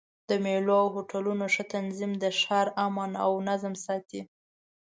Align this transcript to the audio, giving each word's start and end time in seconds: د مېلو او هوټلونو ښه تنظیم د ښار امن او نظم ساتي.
د 0.29 0.31
مېلو 0.43 0.73
او 0.81 0.87
هوټلونو 0.95 1.45
ښه 1.53 1.63
تنظیم 1.73 2.11
د 2.23 2.25
ښار 2.39 2.67
امن 2.85 3.11
او 3.25 3.31
نظم 3.49 3.73
ساتي. 3.85 4.21